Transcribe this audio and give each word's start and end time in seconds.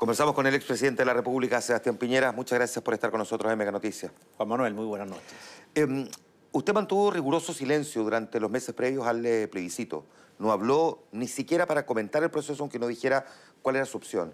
Conversamos 0.00 0.34
con 0.34 0.46
el 0.46 0.54
expresidente 0.54 1.02
de 1.02 1.04
la 1.04 1.12
República, 1.12 1.60
Sebastián 1.60 1.98
Piñera. 1.98 2.32
Muchas 2.32 2.58
gracias 2.58 2.82
por 2.82 2.94
estar 2.94 3.10
con 3.10 3.18
nosotros 3.18 3.52
en 3.52 3.58
Mega 3.58 3.70
Noticias. 3.70 4.10
Juan 4.38 4.48
Manuel, 4.48 4.72
muy 4.72 4.86
buenas 4.86 5.06
noches. 5.06 5.26
Eh, 5.74 6.08
usted 6.52 6.72
mantuvo 6.72 7.10
riguroso 7.10 7.52
silencio 7.52 8.02
durante 8.02 8.40
los 8.40 8.50
meses 8.50 8.74
previos 8.74 9.06
al 9.06 9.26
eh, 9.26 9.46
plebiscito. 9.46 10.06
No 10.38 10.52
habló 10.52 11.00
ni 11.12 11.28
siquiera 11.28 11.66
para 11.66 11.84
comentar 11.84 12.22
el 12.22 12.30
proceso, 12.30 12.62
aunque 12.62 12.78
no 12.78 12.86
dijera 12.86 13.26
cuál 13.60 13.76
era 13.76 13.84
su 13.84 13.98
opción. 13.98 14.32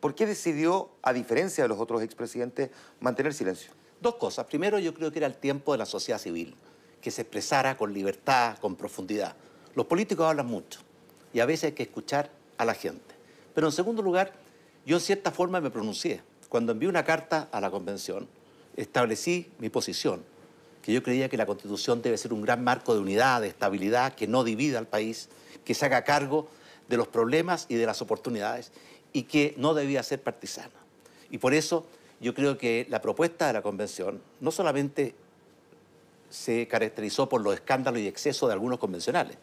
¿Por 0.00 0.14
qué 0.14 0.26
decidió, 0.26 0.90
a 1.00 1.14
diferencia 1.14 1.64
de 1.64 1.68
los 1.68 1.80
otros 1.80 2.02
expresidentes, 2.02 2.68
mantener 3.00 3.32
silencio? 3.32 3.72
Dos 4.02 4.16
cosas. 4.16 4.44
Primero, 4.44 4.78
yo 4.78 4.92
creo 4.92 5.10
que 5.12 5.20
era 5.20 5.26
el 5.26 5.38
tiempo 5.38 5.72
de 5.72 5.78
la 5.78 5.86
sociedad 5.86 6.18
civil, 6.18 6.54
que 7.00 7.10
se 7.10 7.22
expresara 7.22 7.78
con 7.78 7.94
libertad, 7.94 8.58
con 8.58 8.76
profundidad. 8.76 9.34
Los 9.76 9.86
políticos 9.86 10.26
hablan 10.26 10.46
mucho 10.46 10.80
y 11.32 11.40
a 11.40 11.46
veces 11.46 11.64
hay 11.64 11.72
que 11.72 11.84
escuchar 11.84 12.30
a 12.58 12.66
la 12.66 12.74
gente. 12.74 13.14
Pero 13.54 13.68
en 13.68 13.72
segundo 13.72 14.02
lugar, 14.02 14.44
yo 14.86 14.96
en 14.96 15.02
cierta 15.02 15.32
forma 15.32 15.60
me 15.60 15.70
pronuncié. 15.70 16.22
Cuando 16.48 16.72
envié 16.72 16.88
una 16.88 17.04
carta 17.04 17.48
a 17.50 17.60
la 17.60 17.70
convención, 17.70 18.28
establecí 18.76 19.50
mi 19.58 19.68
posición, 19.68 20.22
que 20.80 20.92
yo 20.92 21.02
creía 21.02 21.28
que 21.28 21.36
la 21.36 21.44
constitución 21.44 22.00
debe 22.00 22.16
ser 22.16 22.32
un 22.32 22.42
gran 22.42 22.62
marco 22.62 22.94
de 22.94 23.00
unidad, 23.00 23.40
de 23.40 23.48
estabilidad, 23.48 24.14
que 24.14 24.28
no 24.28 24.44
divida 24.44 24.78
al 24.78 24.86
país, 24.86 25.28
que 25.64 25.74
se 25.74 25.84
haga 25.84 26.04
cargo 26.04 26.48
de 26.88 26.96
los 26.96 27.08
problemas 27.08 27.66
y 27.68 27.74
de 27.74 27.84
las 27.84 28.00
oportunidades 28.00 28.70
y 29.12 29.24
que 29.24 29.54
no 29.56 29.74
debía 29.74 30.04
ser 30.04 30.22
partisana. 30.22 30.70
Y 31.30 31.38
por 31.38 31.52
eso 31.52 31.84
yo 32.20 32.32
creo 32.34 32.56
que 32.56 32.86
la 32.88 33.02
propuesta 33.02 33.48
de 33.48 33.52
la 33.54 33.62
convención 33.62 34.22
no 34.40 34.52
solamente 34.52 35.16
se 36.30 36.68
caracterizó 36.68 37.28
por 37.28 37.40
los 37.40 37.54
escándalos 37.54 38.00
y 38.00 38.06
excesos 38.06 38.48
de 38.48 38.52
algunos 38.52 38.78
convencionales, 38.78 39.36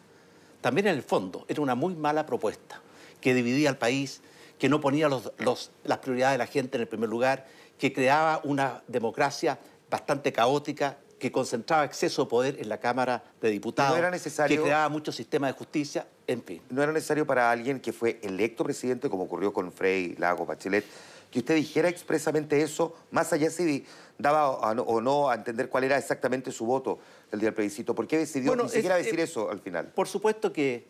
también 0.62 0.86
en 0.86 0.94
el 0.94 1.02
fondo 1.02 1.44
era 1.48 1.60
una 1.60 1.74
muy 1.74 1.94
mala 1.94 2.24
propuesta 2.24 2.80
que 3.20 3.34
dividía 3.34 3.68
al 3.68 3.76
país, 3.76 4.22
que 4.58 4.68
no 4.68 4.80
ponía 4.80 5.08
las 5.08 5.98
prioridades 5.98 6.34
de 6.34 6.38
la 6.38 6.46
gente 6.46 6.76
en 6.76 6.82
el 6.82 6.88
primer 6.88 7.08
lugar, 7.08 7.46
que 7.78 7.92
creaba 7.92 8.40
una 8.44 8.82
democracia 8.86 9.58
bastante 9.90 10.32
caótica, 10.32 10.98
que 11.18 11.32
concentraba 11.32 11.84
exceso 11.84 12.24
de 12.24 12.28
poder 12.28 12.56
en 12.60 12.68
la 12.68 12.78
Cámara 12.78 13.22
de 13.40 13.50
Diputados, 13.50 13.98
que 14.46 14.60
creaba 14.60 14.88
muchos 14.88 15.16
sistemas 15.16 15.52
de 15.52 15.58
justicia, 15.58 16.06
en 16.26 16.42
fin. 16.42 16.60
¿No 16.68 16.82
era 16.82 16.92
necesario 16.92 17.26
para 17.26 17.50
alguien 17.50 17.80
que 17.80 17.92
fue 17.92 18.18
electo 18.22 18.64
presidente, 18.64 19.08
como 19.08 19.24
ocurrió 19.24 19.52
con 19.52 19.72
Frey, 19.72 20.14
Lago, 20.18 20.44
Bachelet, 20.44 20.84
que 21.30 21.38
usted 21.38 21.54
dijera 21.54 21.88
expresamente 21.88 22.60
eso, 22.60 22.94
más 23.10 23.32
allá 23.32 23.50
si 23.50 23.86
daba 24.18 24.50
o 24.50 25.00
no 25.00 25.30
a 25.30 25.34
entender 25.34 25.68
cuál 25.68 25.84
era 25.84 25.98
exactamente 25.98 26.52
su 26.52 26.66
voto 26.66 26.98
el 27.32 27.40
día 27.40 27.48
del 27.48 27.54
plebiscito? 27.54 27.94
¿Por 27.94 28.06
qué 28.06 28.18
decidió 28.18 28.54
ni 28.54 28.68
siquiera 28.68 28.96
decir 28.96 29.18
eh, 29.18 29.24
eso 29.24 29.50
al 29.50 29.60
final? 29.60 29.86
Por 29.94 30.06
supuesto 30.06 30.52
que, 30.52 30.86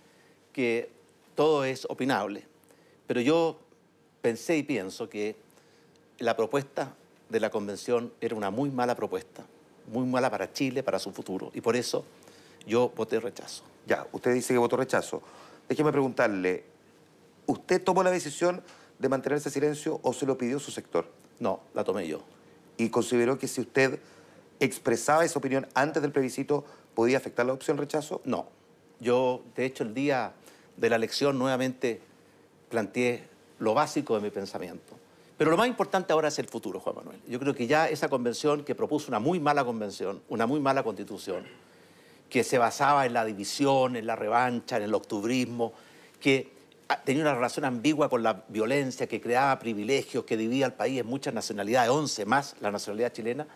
que 0.52 0.90
todo 1.34 1.64
es 1.64 1.86
opinable, 1.88 2.46
pero 3.06 3.20
yo 3.20 3.58
pensé 4.22 4.56
y 4.56 4.62
pienso 4.62 5.08
que 5.08 5.36
la 6.18 6.36
propuesta 6.36 6.94
de 7.28 7.40
la 7.40 7.50
convención 7.50 8.12
era 8.20 8.34
una 8.34 8.50
muy 8.50 8.70
mala 8.70 8.94
propuesta, 8.94 9.44
muy 9.92 10.06
mala 10.06 10.30
para 10.30 10.52
Chile, 10.52 10.82
para 10.82 10.98
su 10.98 11.12
futuro, 11.12 11.50
y 11.54 11.60
por 11.60 11.76
eso 11.76 12.04
yo 12.66 12.92
voté 12.96 13.20
rechazo. 13.20 13.64
Ya, 13.86 14.06
usted 14.12 14.32
dice 14.32 14.54
que 14.54 14.58
votó 14.58 14.76
rechazo. 14.76 15.22
Déjeme 15.68 15.92
preguntarle, 15.92 16.64
¿usted 17.46 17.82
tomó 17.82 18.02
la 18.02 18.10
decisión 18.10 18.62
de 18.98 19.08
mantenerse 19.08 19.50
silencio 19.50 20.00
o 20.02 20.12
se 20.12 20.26
lo 20.26 20.38
pidió 20.38 20.58
su 20.58 20.70
sector? 20.70 21.06
No, 21.40 21.60
la 21.74 21.84
tomé 21.84 22.06
yo. 22.06 22.20
¿Y 22.76 22.88
consideró 22.88 23.38
que 23.38 23.48
si 23.48 23.60
usted 23.60 23.98
expresaba 24.60 25.24
esa 25.24 25.38
opinión 25.38 25.66
antes 25.74 26.02
del 26.02 26.12
plebiscito, 26.12 26.64
podía 26.94 27.18
afectar 27.18 27.44
la 27.44 27.52
opción 27.52 27.76
rechazo? 27.76 28.20
No. 28.24 28.48
Yo, 29.00 29.42
de 29.56 29.66
hecho, 29.66 29.84
el 29.84 29.94
día 29.94 30.32
de 30.76 30.90
la 30.90 30.96
elección 30.96 31.38
nuevamente 31.38 32.00
planteé 32.74 33.22
lo 33.60 33.72
básico 33.72 34.16
de 34.16 34.20
mi 34.20 34.30
pensamiento. 34.30 34.98
Pero 35.38 35.52
lo 35.52 35.56
más 35.56 35.68
importante 35.68 36.12
ahora 36.12 36.26
es 36.26 36.40
el 36.40 36.48
futuro, 36.48 36.80
Juan 36.80 36.96
Manuel. 36.96 37.20
Yo 37.28 37.38
creo 37.38 37.54
que 37.54 37.68
ya 37.68 37.88
esa 37.88 38.08
convención 38.08 38.64
que 38.64 38.74
propuso 38.74 39.06
una 39.08 39.20
muy 39.20 39.38
mala 39.38 39.64
convención, 39.64 40.20
una 40.28 40.44
muy 40.48 40.58
mala 40.58 40.82
constitución, 40.82 41.44
que 42.28 42.42
se 42.42 42.58
basaba 42.58 43.06
en 43.06 43.12
la 43.12 43.24
división, 43.24 43.94
en 43.94 44.08
la 44.08 44.16
revancha, 44.16 44.76
en 44.76 44.82
el 44.82 44.94
octubrismo, 44.94 45.72
que 46.20 46.50
tenía 47.04 47.22
una 47.22 47.34
relación 47.34 47.64
ambigua 47.64 48.08
con 48.08 48.24
la 48.24 48.42
violencia, 48.48 49.06
que 49.06 49.20
creaba 49.20 49.56
privilegios, 49.60 50.24
que 50.24 50.36
dividía 50.36 50.66
al 50.66 50.74
país 50.74 50.98
en 50.98 51.06
muchas 51.06 51.32
nacionalidades, 51.32 51.90
11 51.90 52.24
más 52.26 52.56
la 52.60 52.72
nacionalidad 52.72 53.12
chilena, 53.12 53.46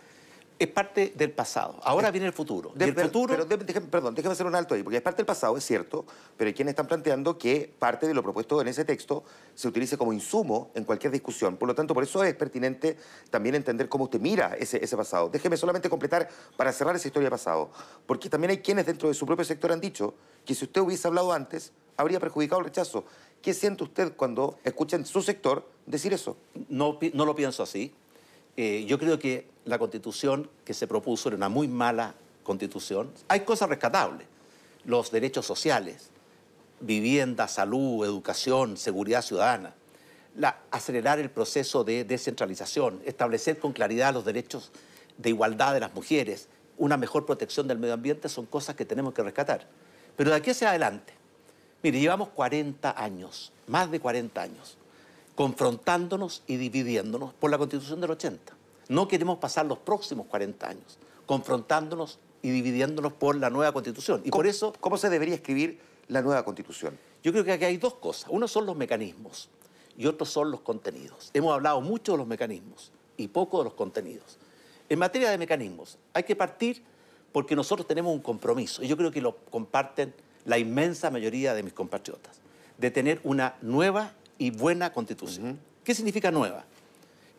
es 0.58 0.68
parte 0.68 1.12
del 1.14 1.30
pasado. 1.30 1.78
Ahora 1.84 2.10
viene 2.10 2.26
el 2.26 2.32
futuro. 2.32 2.72
el 2.78 2.94
futuro... 2.94 3.34
Pero 3.46 3.64
déjeme, 3.64 3.86
perdón, 3.86 4.14
déjeme 4.14 4.32
hacer 4.32 4.46
un 4.46 4.56
alto 4.56 4.74
ahí, 4.74 4.82
porque 4.82 4.96
es 4.96 5.02
parte 5.02 5.18
del 5.18 5.26
pasado, 5.26 5.56
es 5.56 5.64
cierto, 5.64 6.04
pero 6.36 6.48
hay 6.48 6.54
quienes 6.54 6.72
están 6.72 6.88
planteando 6.88 7.38
que 7.38 7.72
parte 7.78 8.08
de 8.08 8.14
lo 8.14 8.22
propuesto 8.22 8.60
en 8.60 8.66
ese 8.66 8.84
texto 8.84 9.22
se 9.54 9.68
utilice 9.68 9.96
como 9.96 10.12
insumo 10.12 10.70
en 10.74 10.84
cualquier 10.84 11.12
discusión. 11.12 11.56
Por 11.56 11.68
lo 11.68 11.74
tanto, 11.76 11.94
por 11.94 12.02
eso 12.02 12.24
es 12.24 12.34
pertinente 12.34 12.96
también 13.30 13.54
entender 13.54 13.88
cómo 13.88 14.04
usted 14.04 14.20
mira 14.20 14.56
ese, 14.58 14.82
ese 14.82 14.96
pasado. 14.96 15.28
Déjeme 15.28 15.56
solamente 15.56 15.88
completar 15.88 16.28
para 16.56 16.72
cerrar 16.72 16.96
esa 16.96 17.06
historia 17.06 17.26
de 17.26 17.30
pasado, 17.30 17.70
porque 18.06 18.28
también 18.28 18.50
hay 18.50 18.58
quienes 18.58 18.86
dentro 18.86 19.08
de 19.08 19.14
su 19.14 19.26
propio 19.26 19.44
sector 19.44 19.70
han 19.70 19.80
dicho 19.80 20.14
que 20.44 20.56
si 20.56 20.64
usted 20.64 20.80
hubiese 20.80 21.06
hablado 21.06 21.32
antes, 21.32 21.72
habría 21.96 22.18
perjudicado 22.18 22.60
el 22.60 22.64
rechazo. 22.64 23.04
¿Qué 23.40 23.54
siente 23.54 23.84
usted 23.84 24.14
cuando 24.16 24.58
escucha 24.64 24.96
en 24.96 25.06
su 25.06 25.22
sector 25.22 25.64
decir 25.86 26.12
eso? 26.12 26.36
No, 26.68 26.98
no 27.12 27.24
lo 27.24 27.36
pienso 27.36 27.62
así. 27.62 27.94
Eh, 28.60 28.86
yo 28.88 28.98
creo 28.98 29.20
que 29.20 29.46
la 29.66 29.78
constitución 29.78 30.50
que 30.64 30.74
se 30.74 30.88
propuso 30.88 31.28
era 31.28 31.36
una 31.36 31.48
muy 31.48 31.68
mala 31.68 32.16
constitución. 32.42 33.08
Hay 33.28 33.42
cosas 33.42 33.68
rescatables, 33.68 34.26
los 34.84 35.12
derechos 35.12 35.46
sociales, 35.46 36.10
vivienda, 36.80 37.46
salud, 37.46 38.04
educación, 38.04 38.76
seguridad 38.76 39.22
ciudadana, 39.22 39.74
acelerar 40.72 41.20
el 41.20 41.30
proceso 41.30 41.84
de 41.84 42.02
descentralización, 42.02 43.00
establecer 43.04 43.60
con 43.60 43.72
claridad 43.72 44.12
los 44.12 44.24
derechos 44.24 44.72
de 45.18 45.28
igualdad 45.28 45.72
de 45.72 45.78
las 45.78 45.94
mujeres, 45.94 46.48
una 46.78 46.96
mejor 46.96 47.26
protección 47.26 47.68
del 47.68 47.78
medio 47.78 47.94
ambiente, 47.94 48.28
son 48.28 48.46
cosas 48.46 48.74
que 48.74 48.84
tenemos 48.84 49.14
que 49.14 49.22
rescatar. 49.22 49.68
Pero 50.16 50.30
de 50.30 50.36
aquí 50.36 50.50
hacia 50.50 50.70
adelante, 50.70 51.12
mire, 51.80 52.00
llevamos 52.00 52.30
40 52.30 53.00
años, 53.00 53.52
más 53.68 53.88
de 53.88 54.00
40 54.00 54.42
años, 54.42 54.77
confrontándonos 55.38 56.42
y 56.48 56.56
dividiéndonos 56.56 57.32
por 57.32 57.48
la 57.48 57.58
Constitución 57.58 58.00
del 58.00 58.10
80. 58.10 58.54
No 58.88 59.06
queremos 59.06 59.38
pasar 59.38 59.66
los 59.66 59.78
próximos 59.78 60.26
40 60.26 60.68
años 60.68 60.98
confrontándonos 61.26 62.18
y 62.42 62.50
dividiéndonos 62.50 63.12
por 63.12 63.36
la 63.36 63.48
nueva 63.48 63.70
Constitución. 63.70 64.20
Y 64.24 64.32
por 64.32 64.48
eso... 64.48 64.74
¿Cómo 64.80 64.98
se 64.98 65.08
debería 65.08 65.36
escribir 65.36 65.78
la 66.08 66.22
nueva 66.22 66.44
Constitución? 66.44 66.98
Yo 67.22 67.30
creo 67.30 67.44
que 67.44 67.52
aquí 67.52 67.66
hay 67.66 67.76
dos 67.76 67.94
cosas. 67.94 68.28
Uno 68.32 68.48
son 68.48 68.66
los 68.66 68.74
mecanismos 68.74 69.48
y 69.96 70.06
otros 70.06 70.28
son 70.28 70.50
los 70.50 70.62
contenidos. 70.62 71.30
Hemos 71.32 71.54
hablado 71.54 71.80
mucho 71.82 72.12
de 72.12 72.18
los 72.18 72.26
mecanismos 72.26 72.90
y 73.16 73.28
poco 73.28 73.58
de 73.58 73.64
los 73.66 73.74
contenidos. 73.74 74.38
En 74.88 74.98
materia 74.98 75.30
de 75.30 75.38
mecanismos, 75.38 75.98
hay 76.14 76.24
que 76.24 76.34
partir 76.34 76.82
porque 77.30 77.54
nosotros 77.54 77.86
tenemos 77.86 78.12
un 78.12 78.22
compromiso, 78.22 78.82
y 78.82 78.88
yo 78.88 78.96
creo 78.96 79.12
que 79.12 79.20
lo 79.20 79.36
comparten 79.36 80.12
la 80.46 80.58
inmensa 80.58 81.10
mayoría 81.10 81.54
de 81.54 81.62
mis 81.62 81.74
compatriotas, 81.74 82.40
de 82.76 82.90
tener 82.90 83.20
una 83.22 83.54
nueva 83.62 84.14
y 84.38 84.50
buena 84.50 84.92
constitución. 84.92 85.58
¿Qué 85.84 85.94
significa 85.94 86.30
nueva? 86.30 86.64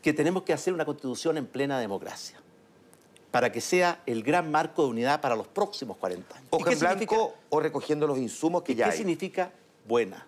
Que 0.01 0.13
tenemos 0.13 0.43
que 0.43 0.53
hacer 0.53 0.73
una 0.73 0.85
constitución 0.85 1.37
en 1.37 1.45
plena 1.45 1.79
democracia 1.79 2.39
para 3.31 3.51
que 3.51 3.61
sea 3.61 4.01
el 4.05 4.23
gran 4.23 4.49
marco 4.49 4.83
de 4.83 4.89
unidad 4.89 5.21
para 5.21 5.35
los 5.35 5.47
próximos 5.47 5.97
40 5.97 6.35
años. 6.35 6.47
Hoja 6.49 6.71
en 6.71 6.79
blanco 6.79 7.35
o 7.49 7.59
recogiendo 7.59 8.07
los 8.07 8.17
insumos 8.17 8.63
que 8.63 8.75
ya 8.75 8.89
¿Qué 8.89 8.97
significa 8.97 9.51
buena? 9.88 10.25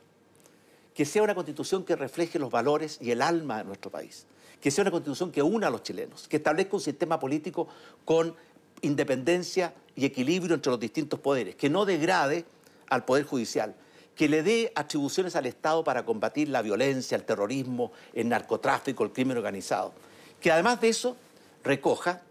Que 0.93 1.05
sea 1.05 1.23
una 1.23 1.33
constitución 1.33 1.83
que 1.83 1.95
refleje 1.95 2.37
los 2.37 2.51
valores 2.51 2.99
y 3.01 3.11
el 3.11 3.21
alma 3.21 3.59
de 3.59 3.63
nuestro 3.63 3.89
país. 3.89 4.25
Que 4.59 4.69
sea 4.69 4.83
una 4.83 4.91
constitución 4.91 5.31
que 5.31 5.41
una 5.41 5.67
a 5.67 5.69
los 5.71 5.81
chilenos, 5.81 6.27
que 6.27 6.37
establezca 6.37 6.75
un 6.75 6.81
sistema 6.81 7.19
político 7.19 7.67
con 8.05 8.35
independencia 8.81 9.73
y 9.95 10.05
equilibrio 10.05 10.55
entre 10.55 10.69
los 10.69 10.79
distintos 10.79 11.19
poderes, 11.19 11.55
que 11.55 11.69
no 11.69 11.85
degrade 11.85 12.45
al 12.87 13.05
Poder 13.05 13.25
Judicial, 13.25 13.73
que 14.15 14.29
le 14.29 14.43
dé 14.43 14.71
atribuciones 14.75 15.35
al 15.35 15.45
Estado 15.45 15.83
para 15.83 16.05
combatir 16.05 16.49
la 16.49 16.61
violencia, 16.61 17.15
el 17.15 17.23
terrorismo, 17.23 17.91
el 18.13 18.29
narcotráfico, 18.29 19.03
el 19.03 19.11
crimen 19.11 19.37
organizado. 19.37 19.93
Que 20.39 20.51
además 20.51 20.81
de 20.81 20.89
eso 20.89 21.15
recoja 21.63 22.21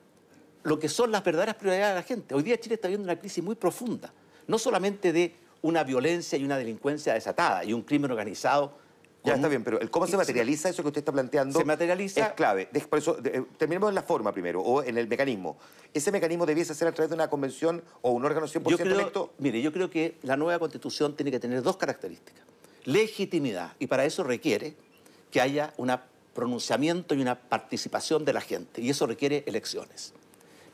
lo 0.62 0.78
que 0.78 0.88
son 0.88 1.10
las 1.10 1.24
verdaderas 1.24 1.54
prioridades 1.56 1.94
de 1.94 2.00
la 2.00 2.06
gente. 2.06 2.34
Hoy 2.34 2.42
día 2.42 2.58
Chile 2.60 2.74
está 2.74 2.88
viendo 2.88 3.04
una 3.04 3.18
crisis 3.18 3.42
muy 3.42 3.54
profunda, 3.54 4.12
no 4.46 4.58
solamente 4.58 5.12
de 5.12 5.34
una 5.62 5.84
violencia 5.84 6.38
y 6.38 6.44
una 6.44 6.58
delincuencia 6.58 7.14
desatada 7.14 7.64
y 7.64 7.72
un 7.72 7.82
crimen 7.82 8.10
organizado 8.10 8.72
ya 9.22 9.34
está 9.34 9.48
bien, 9.48 9.62
pero 9.62 9.78
¿cómo 9.90 10.06
se 10.06 10.16
materializa 10.16 10.68
eso 10.68 10.82
que 10.82 10.88
usted 10.88 11.00
está 11.00 11.12
planteando? 11.12 11.58
Se 11.58 11.64
materializa... 11.64 12.28
Es 12.28 12.32
clave. 12.32 12.68
Por 12.88 12.98
eso, 12.98 13.16
terminemos 13.58 13.90
en 13.90 13.94
la 13.94 14.02
forma 14.02 14.32
primero, 14.32 14.60
o 14.62 14.82
en 14.82 14.96
el 14.96 15.08
mecanismo. 15.08 15.58
¿Ese 15.92 16.10
mecanismo 16.10 16.46
debiese 16.46 16.74
ser 16.74 16.88
a 16.88 16.92
través 16.92 17.10
de 17.10 17.16
una 17.16 17.28
convención 17.28 17.82
o 18.00 18.12
un 18.12 18.24
órgano 18.24 18.46
100% 18.46 18.76
creo, 18.76 18.94
electo? 18.94 19.32
Mire, 19.38 19.60
yo 19.60 19.72
creo 19.72 19.90
que 19.90 20.16
la 20.22 20.36
nueva 20.36 20.58
constitución 20.58 21.16
tiene 21.16 21.30
que 21.30 21.38
tener 21.38 21.62
dos 21.62 21.76
características. 21.76 22.44
Legitimidad, 22.84 23.74
y 23.78 23.86
para 23.88 24.04
eso 24.04 24.24
requiere 24.24 24.74
que 25.30 25.40
haya 25.40 25.74
un 25.76 25.94
pronunciamiento 26.34 27.14
y 27.14 27.20
una 27.20 27.38
participación 27.38 28.24
de 28.24 28.32
la 28.32 28.40
gente, 28.40 28.80
y 28.80 28.88
eso 28.88 29.06
requiere 29.06 29.44
elecciones. 29.46 30.14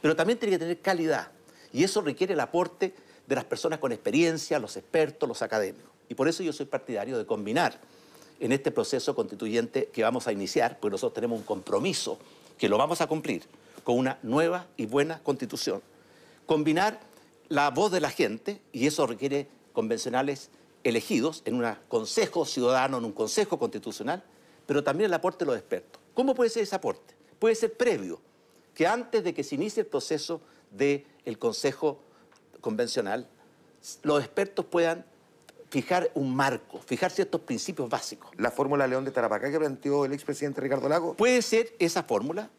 Pero 0.01 0.15
también 0.15 0.39
tiene 0.39 0.55
que 0.55 0.59
tener 0.61 0.81
calidad, 0.81 1.33
y 1.73 1.83
eso 1.83 2.01
requiere 2.01 2.35
el 2.35 2.41
aporte 2.41 2.95
de 3.27 3.35
las 3.35 3.45
personas 3.45 3.81
con 3.81 3.91
experiencia, 3.91 4.61
los 4.61 4.77
expertos, 4.77 5.29
los 5.29 5.43
académicos. 5.43 5.91
Y 6.09 6.15
por 6.15 6.29
eso 6.29 6.45
yo 6.45 6.53
soy 6.53 6.67
partidario 6.67 7.19
de 7.19 7.27
combinar 7.27 7.81
en 8.41 8.53
este 8.53 8.71
proceso 8.71 9.15
constituyente 9.15 9.87
que 9.93 10.03
vamos 10.03 10.27
a 10.27 10.33
iniciar, 10.33 10.79
porque 10.79 10.93
nosotros 10.93 11.15
tenemos 11.15 11.39
un 11.39 11.45
compromiso 11.45 12.19
que 12.59 12.69
lo 12.69 12.79
vamos 12.79 13.01
a 13.01 13.07
cumplir 13.07 13.43
con 13.85 13.99
una 13.99 14.19
nueva 14.23 14.67
y 14.77 14.87
buena 14.87 15.23
constitución. 15.23 15.83
Combinar 16.47 17.01
la 17.49 17.71
voz 17.71 17.93
de 17.93 18.01
la 18.01 18.11
gente, 18.11 18.61
y 18.73 18.87
eso 18.87 19.07
requiere 19.07 19.49
convencionales 19.73 20.51
elegidos 20.85 21.43
en 21.45 21.55
un 21.55 21.75
consejo 21.89 22.45
ciudadano, 22.45 22.99
en 22.99 23.05
un 23.05 23.13
consejo 23.13 23.59
constitucional, 23.59 24.23
pero 24.67 24.83
también 24.83 25.09
el 25.09 25.15
aporte 25.15 25.45
de 25.45 25.51
los 25.51 25.59
expertos. 25.59 26.01
¿Cómo 26.15 26.35
puede 26.35 26.51
ser 26.51 26.63
ese 26.63 26.75
aporte? 26.75 27.15
Puede 27.39 27.55
ser 27.55 27.77
previo, 27.77 28.21
que 28.75 28.87
antes 28.87 29.23
de 29.23 29.35
que 29.35 29.45
se 29.45 29.55
inicie 29.55 29.83
el 29.83 29.87
proceso 29.87 30.41
del 30.71 31.39
consejo 31.39 32.01
convencional, 32.61 33.29
los 34.03 34.21
expertos 34.21 34.65
puedan 34.65 35.05
fijar 35.71 36.11
un 36.15 36.35
marco, 36.35 36.81
fijar 36.81 37.11
ciertos 37.11 37.41
principios 37.41 37.89
básicos. 37.89 38.31
¿La 38.37 38.51
fórmula 38.51 38.87
León 38.87 39.05
de 39.05 39.11
Tarapacá 39.11 39.51
que 39.51 39.59
planteó 39.59 40.05
el 40.05 40.13
expresidente 40.13 40.61
Ricardo 40.61 40.89
Lago? 40.89 41.15
Puede 41.15 41.43
ser 41.43 41.75
esa 41.79 42.03
fórmula, 42.03 42.51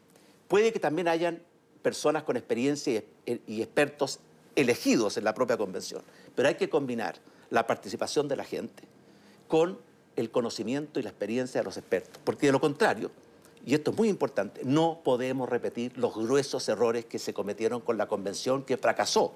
puede 0.46 0.72
que 0.72 0.78
también 0.78 1.08
hayan 1.08 1.42
personas 1.82 2.22
con 2.24 2.36
experiencia 2.36 3.02
y 3.24 3.62
expertos 3.62 4.20
elegidos 4.56 5.16
en 5.16 5.24
la 5.24 5.34
propia 5.34 5.56
convención, 5.56 6.02
pero 6.34 6.48
hay 6.48 6.56
que 6.56 6.68
combinar 6.68 7.16
la 7.50 7.66
participación 7.66 8.28
de 8.28 8.36
la 8.36 8.44
gente 8.44 8.82
con 9.46 9.78
el 10.16 10.30
conocimiento 10.30 10.98
y 10.98 11.02
la 11.04 11.10
experiencia 11.10 11.60
de 11.60 11.64
los 11.64 11.76
expertos, 11.76 12.20
porque 12.24 12.46
de 12.46 12.52
lo 12.52 12.60
contrario, 12.60 13.10
y 13.64 13.74
esto 13.74 13.92
es 13.92 13.96
muy 13.96 14.08
importante, 14.08 14.62
no 14.64 15.00
podemos 15.04 15.48
repetir 15.48 15.96
los 15.96 16.14
gruesos 16.14 16.68
errores 16.68 17.04
que 17.04 17.18
se 17.18 17.32
cometieron 17.32 17.80
con 17.80 17.96
la 17.96 18.08
convención 18.08 18.64
que 18.64 18.76
fracasó, 18.76 19.34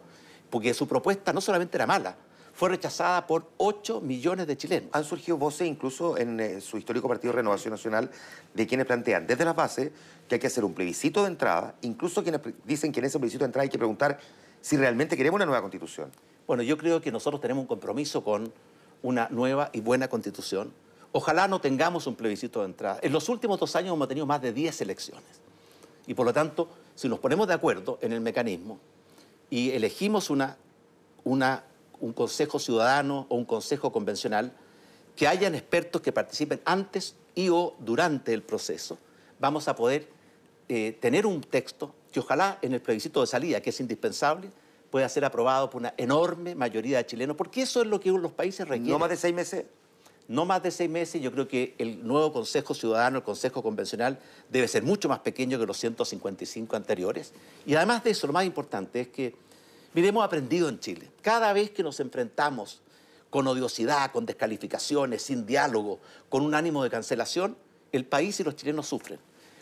porque 0.51 0.75
su 0.75 0.89
propuesta 0.89 1.33
no 1.33 1.41
solamente 1.41 1.77
era 1.77 1.87
mala, 1.87 2.17
fue 2.55 2.69
rechazada 2.69 3.27
por 3.27 3.51
8 3.57 4.01
millones 4.01 4.47
de 4.47 4.57
chilenos. 4.57 4.91
Han 4.93 5.05
surgido 5.05 5.39
voces 5.39 5.67
incluso 5.67 6.19
en 6.19 6.39
eh, 6.41 6.61
su 6.61 6.77
histórico 6.77 7.09
partido 7.09 7.33
Renovación 7.33 7.73
Nacional 7.73 8.11
de 8.55 8.67
quienes 8.67 8.87
plantean 8.87 9.27
desde 9.27 9.45
la 9.45 9.53
base 9.53 9.93
que 10.29 10.37
hay 10.37 10.41
que 10.41 10.47
hacer 10.47 10.65
un 10.65 10.75
plebiscito 10.75 11.23
de 11.23 11.29
entrada, 11.29 11.75
incluso 11.83 12.23
quienes 12.23 12.41
dicen 12.65 12.93
que 12.93 13.01
en 13.01 13.07
ese 13.07 13.19
plebiscito 13.19 13.45
de 13.45 13.47
entrada 13.47 13.65
hay 13.65 13.71
que 13.71 13.79
preguntar 13.79 14.19
si 14.61 14.77
realmente 14.77 15.17
queremos 15.17 15.37
una 15.37 15.47
nueva 15.47 15.61
constitución. 15.61 16.11
Bueno, 16.47 16.63
yo 16.63 16.77
creo 16.77 17.01
que 17.01 17.11
nosotros 17.11 17.41
tenemos 17.41 17.63
un 17.63 17.69
compromiso 17.69 18.23
con 18.23 18.53
una 19.03 19.29
nueva 19.31 19.71
y 19.73 19.81
buena 19.81 20.09
constitución. 20.09 20.73
Ojalá 21.13 21.49
no 21.49 21.61
tengamos 21.61 22.07
un 22.07 22.15
plebiscito 22.15 22.61
de 22.61 22.67
entrada. 22.67 22.99
En 23.03 23.13
los 23.13 23.29
últimos 23.29 23.59
dos 23.59 23.75
años 23.77 23.95
hemos 23.95 24.09
tenido 24.09 24.27
más 24.27 24.41
de 24.41 24.53
10 24.53 24.81
elecciones. 24.81 25.25
Y 26.07 26.15
por 26.15 26.27
lo 26.27 26.33
tanto, 26.33 26.69
si 26.95 27.09
nos 27.09 27.19
ponemos 27.19 27.47
de 27.49 27.55
acuerdo 27.55 27.99
en 28.03 28.13
el 28.13 28.21
mecanismo 28.21 28.79
y 29.51 29.71
elegimos 29.71 30.31
una, 30.31 30.57
una 31.25 31.65
un 32.03 32.13
consejo 32.13 32.59
ciudadano 32.59 33.27
o 33.31 33.37
un 33.37 33.45
consejo 33.45 33.91
convencional, 33.91 34.53
que 35.17 35.27
hayan 35.27 35.55
expertos 35.55 36.03
que 36.03 36.13
participen 36.13 36.61
antes 36.65 37.15
y 37.35 37.49
o 37.49 37.75
durante 37.79 38.35
el 38.35 38.43
proceso, 38.43 38.99
vamos 39.39 39.69
a 39.69 39.77
poder 39.77 40.09
eh, 40.69 40.99
tener 41.01 41.27
un 41.27 41.41
texto 41.41 41.95
que 42.13 42.21
ojalá 42.21 42.59
en 42.61 42.75
el 42.75 42.83
plebiscito 42.83 43.21
de 43.21 43.27
salida, 43.27 43.61
que 43.61 43.71
es 43.71 43.81
indispensable, 43.81 44.51
pueda 44.91 45.09
ser 45.09 45.25
aprobado 45.25 45.71
por 45.71 45.81
una 45.81 45.95
enorme 45.97 46.55
mayoría 46.55 46.99
de 46.99 47.07
chilenos, 47.07 47.37
porque 47.37 47.63
eso 47.63 47.81
es 47.81 47.87
lo 47.87 48.01
que 48.01 48.11
los 48.11 48.33
países 48.33 48.67
requieren. 48.67 48.93
¿No 48.93 48.99
más 48.99 49.09
de 49.09 49.17
seis 49.17 49.35
meses? 49.35 49.65
No 50.29 50.45
más 50.45 50.63
de 50.63 50.71
seis 50.71 50.91
meses, 50.91 51.23
yo 51.23 51.33
creo 51.33 51.47
que 51.47 51.75
el 51.79 52.07
nuevo 52.07 52.33
Consejo 52.33 52.75
Ciudadano, 52.75 53.19
el 53.19 53.25
Consejo 53.25 53.63
Convencional, 53.63 54.19
debe 54.51 54.67
ser 54.69 54.83
mucho 54.83 55.09
más 55.09 55.21
pequeño 55.21 55.59
que 55.59 55.67
los 55.67 55.79
155 55.79 56.77
anteriores. 56.77 57.33
Y 57.65 57.75
además 57.75 58.05
de 58.05 58.11
eso, 58.11 58.27
lo 58.27 58.33
más 58.33 58.45
importante 58.45 59.01
es 59.01 59.09
que 59.09 59.35
Mire, 59.95 60.09
hemos 60.09 60.25
aprendido 60.25 60.69
en 60.69 60.81
Chile. 60.81 61.11
Cada 61.21 61.53
vez 61.53 61.71
que 61.71 61.83
nos 61.83 62.01
enfrentamos 62.01 62.81
con 63.29 63.47
odiosidad, 63.47 64.11
con 64.11 64.25
descalificaciones, 64.25 65.23
sin 65.23 65.45
diálogo, 65.45 66.01
con 66.29 66.43
un 66.43 66.55
ánimo 66.55 66.83
de 66.83 66.91
cancelación, 66.91 67.57
el 67.93 68.07
país 68.07 68.41
y 68.41 68.45
los 68.45 68.57
chilenos 68.57 68.87
sufren. 68.87 69.19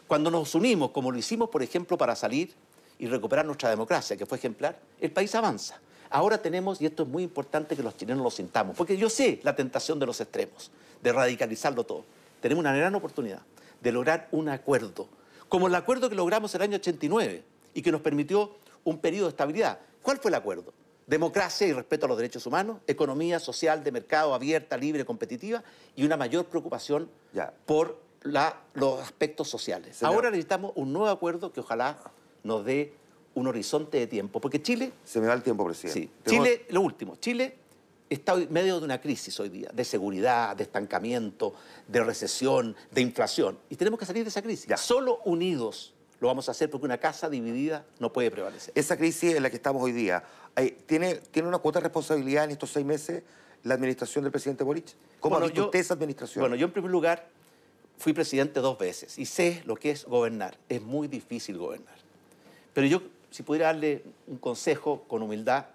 Cuando 0.07 0.31
nos 0.31 0.55
unimos, 0.55 0.91
como 0.91 1.11
lo 1.11 1.19
hicimos, 1.19 1.49
por 1.51 1.63
ejemplo, 1.63 1.99
para 1.99 2.15
salir 2.15 2.55
y 2.99 3.07
recuperar 3.07 3.45
nuestra 3.45 3.71
democracia, 3.71 4.17
que 4.17 4.27
fue 4.27 4.39
ejemplar, 4.39 4.79
el 5.01 5.11
país 5.11 5.35
avanza. 5.35 5.81
Ahora 6.11 6.43
tenemos, 6.43 6.81
y 6.81 6.87
esto 6.87 7.05
es 7.05 7.09
muy 7.09 7.23
importante 7.23 7.77
que 7.77 7.83
los 7.83 7.97
chilenos 7.97 8.23
lo 8.23 8.31
sintamos, 8.31 8.77
porque 8.77 8.97
yo 8.97 9.09
sé 9.09 9.41
la 9.43 9.57
tentación 9.57 9.99
de 9.99 10.07
los 10.07 10.21
extremos, 10.21 10.71
de 11.03 11.13
radicalizarlo 11.13 11.85
todo. 11.85 12.05
Tenemos 12.41 12.61
una 12.61 12.75
gran 12.75 12.95
oportunidad 12.95 13.43
de 13.81 13.93
lograr 13.93 14.29
un 14.33 14.49
acuerdo, 14.49 15.09
como 15.49 15.67
el 15.67 15.75
acuerdo 15.75 16.09
que 16.09 16.15
logramos 16.15 16.55
el 16.55 16.63
año 16.63 16.77
89 16.77 17.43
y 17.75 17.83
que 17.83 17.93
nos 17.93 18.01
permitió 18.01 18.57
un 18.85 18.99
periodo 18.99 19.27
de 19.27 19.31
estabilidad. 19.31 19.79
¿Cuál 20.03 20.19
fue 20.19 20.31
el 20.31 20.35
acuerdo? 20.35 20.73
Democracia 21.07 21.67
y 21.67 21.73
respeto 21.73 22.07
a 22.07 22.09
los 22.09 22.17
derechos 22.17 22.47
humanos, 22.47 22.79
economía 22.87 23.41
social 23.41 23.83
de 23.83 23.91
mercado 23.91 24.33
abierta, 24.33 24.77
libre, 24.77 25.05
competitiva 25.05 25.63
y 25.97 26.05
una 26.05 26.17
mayor 26.17 26.47
preocupación 26.47 27.11
por 27.67 27.99
los 28.23 29.01
aspectos 29.01 29.49
sociales. 29.49 30.03
Ahora 30.03 30.31
necesitamos 30.31 30.73
un 30.77 30.93
nuevo 30.93 31.09
acuerdo 31.09 31.53
que 31.53 31.61
ojalá 31.61 31.99
nos 32.45 32.65
dé 32.65 32.95
un 33.35 33.47
horizonte 33.47 33.99
de 33.99 34.07
tiempo, 34.07 34.41
porque 34.41 34.63
Chile... 34.63 34.93
Se 35.05 35.21
me 35.21 35.27
va 35.27 35.35
el 35.35 35.43
tiempo, 35.43 35.65
presidente. 35.65 36.01
Sí, 36.01 36.11
Chile, 36.31 36.67
lo 36.71 36.81
último, 36.81 37.17
Chile 37.17 37.57
está 38.09 38.35
en 38.35 38.53
medio 38.53 38.79
de 38.79 38.85
una 38.85 39.01
crisis 39.01 39.39
hoy 39.41 39.49
día, 39.49 39.71
de 39.73 39.85
seguridad, 39.85 40.57
de 40.57 40.65
estancamiento, 40.65 41.55
de 41.87 42.03
recesión, 42.03 42.77
de 42.91 43.01
inflación, 43.01 43.59
y 43.69 43.77
tenemos 43.77 43.99
que 43.99 44.07
salir 44.07 44.25
de 44.25 44.31
esa 44.31 44.43
crisis. 44.43 44.69
Solo 44.81 45.21
unidos 45.25 45.95
lo 46.21 46.29
vamos 46.29 46.49
a 46.49 46.53
hacer 46.53 46.71
porque 46.71 46.85
una 46.85 46.99
casa 46.99 47.29
dividida 47.29 47.87
no 47.99 48.13
puede 48.13 48.31
prevalecer. 48.31 48.73
Esa 48.77 48.97
crisis 48.97 49.35
en 49.35 49.43
la 49.43 49.51
que 49.51 49.57
estamos 49.57 49.83
hoy 49.83 49.93
día, 49.93 50.23
eh, 50.57 50.77
¿tiene, 50.87 51.17
¿tiene 51.17 51.49
una 51.49 51.59
cuota 51.59 51.79
de 51.81 51.85
responsabilidad 51.85 52.45
en 52.45 52.51
estos 52.51 52.71
seis 52.71 52.85
meses 52.85 53.23
la 53.63 53.75
administración 53.75 54.25
del 54.25 54.31
presidente 54.31 54.63
Boric? 54.63 54.95
¿Cómo 55.19 55.37
ha 55.37 55.41
visto 55.41 55.65
usted 55.65 55.79
esa 55.79 55.95
administración? 55.95 56.43
Bueno, 56.43 56.57
yo 56.57 56.67
en 56.67 56.73
primer 56.73 56.91
lugar 56.91 57.27
fui 57.97 58.13
presidente 58.13 58.61
dos 58.61 58.79
veces 58.79 59.19
y 59.19 59.25
sé 59.25 59.63
lo 59.65 59.77
que 59.77 59.91
es 59.91 60.05
gobernar. 60.05 60.59
Es 60.69 60.83
muy 60.83 61.09
difícil 61.09 61.57
gobernar. 61.57 61.97
Pero 62.75 62.87
yo, 62.87 63.03
si 63.31 63.43
pudiera 63.43 63.67
darle 63.67 64.05
un 64.27 64.37
consejo 64.37 65.05
con 65.09 65.23
humildad, 65.23 65.67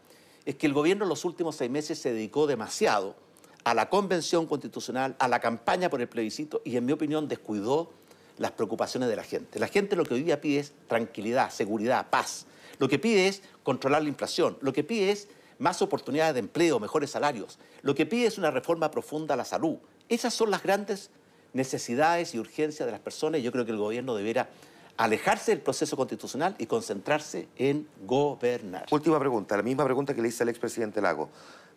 es 0.46 0.56
que 0.56 0.68
el 0.68 0.74
gobierno 0.74 1.06
en 1.06 1.10
los 1.10 1.26
últimos 1.26 1.56
seis 1.56 1.72
meses 1.72 2.00
se 2.00 2.14
dedicó 2.14 2.46
demasiado 2.46 3.16
a 3.64 3.74
la 3.74 3.90
convención 3.90 4.46
constitucional, 4.46 5.16
a 5.18 5.28
la 5.28 5.40
campaña 5.40 5.90
por 5.90 6.00
el 6.00 6.08
plebiscito 6.08 6.62
y, 6.64 6.78
en 6.78 6.86
mi 6.86 6.92
opinión, 6.92 7.28
descuidó 7.28 7.92
las 8.38 8.52
preocupaciones 8.52 9.10
de 9.10 9.16
la 9.16 9.24
gente. 9.24 9.60
La 9.60 9.68
gente 9.68 9.96
lo 9.96 10.06
que 10.06 10.14
hoy 10.14 10.24
día 10.24 10.42
pide 10.42 10.60
es 10.60 10.74
tranquilidad, 10.88 11.50
seguridad, 11.52 12.10
paz. 12.10 12.46
Lo 12.80 12.88
que 12.90 13.00
pide 13.00 13.28
es 13.28 13.42
controlar 13.64 14.04
la 14.04 14.10
inflación. 14.10 14.58
Lo 14.62 14.74
que 14.74 14.84
pide 14.84 15.12
es 15.12 15.28
más 15.60 15.82
oportunidades 15.82 16.34
de 16.34 16.42
empleo, 16.42 16.80
mejores 16.80 17.12
salarios. 17.12 17.60
Lo 17.82 17.96
que 17.96 18.06
pide 18.06 18.28
es 18.28 18.38
una 18.38 18.52
reforma 18.52 18.92
profunda 18.92 19.34
a 19.36 19.38
la 19.38 19.46
salud. 19.46 19.78
Esas 20.10 20.34
son 20.34 20.52
las 20.52 20.62
grandes 20.62 21.10
necesidades 21.54 22.36
y 22.36 22.40
urgencias 22.40 22.86
de 22.86 22.92
las 22.92 23.00
personas 23.00 23.42
yo 23.42 23.52
creo 23.52 23.66
que 23.66 23.72
el 23.72 23.78
gobierno 23.78 24.14
debiera 24.14 24.50
alejarse 24.98 25.52
del 25.52 25.62
proceso 25.62 25.96
constitucional 25.96 26.56
y 26.58 26.66
concentrarse 26.66 27.48
en 27.58 27.88
gobernar. 28.06 28.86
Última 28.92 29.20
pregunta, 29.20 29.56
la 29.58 29.64
misma 29.64 29.86
pregunta 29.86 30.14
que 30.14 30.22
le 30.22 30.30
hice 30.30 30.44
al 30.44 30.50
expresidente 30.50 31.02
Lago. 31.02 31.30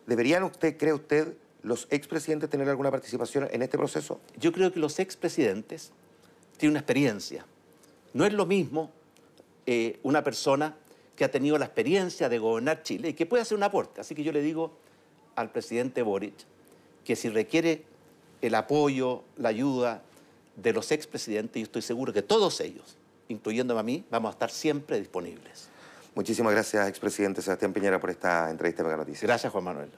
¿Deberían 0.05 0.43
usted, 0.43 0.77
cree 0.77 0.93
usted, 0.93 1.35
los 1.63 1.87
expresidentes 1.89 2.49
tener 2.49 2.69
alguna 2.69 2.91
participación 2.91 3.47
en 3.51 3.61
este 3.61 3.77
proceso? 3.77 4.19
Yo 4.37 4.51
creo 4.51 4.71
que 4.71 4.79
los 4.79 4.99
expresidentes 4.99 5.91
tiene 6.59 6.71
una 6.71 6.79
experiencia. 6.79 7.45
No 8.13 8.25
es 8.25 8.33
lo 8.33 8.45
mismo 8.45 8.91
eh, 9.65 9.99
una 10.03 10.23
persona 10.23 10.75
que 11.15 11.25
ha 11.25 11.31
tenido 11.31 11.57
la 11.57 11.65
experiencia 11.65 12.29
de 12.29 12.37
gobernar 12.37 12.83
Chile 12.83 13.09
y 13.09 13.13
que 13.13 13.25
puede 13.25 13.41
hacer 13.41 13.57
un 13.57 13.63
aporte. 13.63 14.01
Así 14.01 14.13
que 14.13 14.23
yo 14.23 14.31
le 14.31 14.41
digo 14.41 14.71
al 15.35 15.51
presidente 15.51 16.01
Boric 16.01 16.35
que 17.03 17.15
si 17.15 17.29
requiere 17.29 17.83
el 18.41 18.55
apoyo, 18.55 19.23
la 19.37 19.49
ayuda 19.49 20.03
de 20.55 20.73
los 20.73 20.91
expresidentes, 20.91 21.59
yo 21.59 21.63
estoy 21.63 21.81
seguro 21.81 22.13
que 22.13 22.21
todos 22.21 22.59
ellos, 22.59 22.97
incluyéndome 23.29 23.79
a 23.79 23.83
mí, 23.83 24.03
vamos 24.09 24.29
a 24.29 24.33
estar 24.33 24.51
siempre 24.51 24.99
disponibles. 24.99 25.69
Muchísimas 26.15 26.51
gracias, 26.53 26.87
expresidente 26.87 27.41
Sebastián 27.41 27.71
Piñera, 27.71 27.99
por 27.99 28.09
esta 28.09 28.49
entrevista 28.49 28.81
en 28.81 28.87
Mega 28.87 28.97
Noticias. 28.97 29.23
Gracias, 29.23 29.51
Juan 29.51 29.63
Manuel. 29.63 29.89